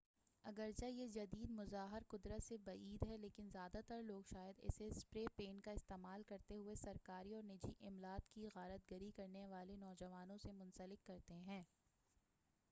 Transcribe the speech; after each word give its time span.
اگرچہ 0.45 0.85
یہ 0.85 1.07
جدید 1.07 1.49
مظہر 1.49 2.03
قدرت 2.07 2.43
سے 2.43 2.57
بعید 2.65 3.03
ہے 3.07 3.17
لیکن 3.17 3.49
زیادہ 3.51 3.79
تر 3.87 4.01
لوگ 4.03 4.21
شاید 4.31 4.59
اسے 4.63 4.89
سپرے 4.91 5.25
پینٹ 5.35 5.63
کا 5.63 5.71
استعمال 5.71 6.23
کرتے 6.29 6.57
ہوئے 6.57 6.75
سرکاری 6.75 7.33
اور 7.33 7.43
نجی 7.43 7.73
املاک 7.81 8.33
کی 8.33 8.47
غارت 8.55 8.91
گری 8.91 9.11
کرنے 9.11 9.45
والے 9.45 9.75
نوجوانوں 9.77 10.37
سے 10.37 10.51
منسلک 10.53 11.05
کرتے 11.07 11.39
ہیں 11.41 11.63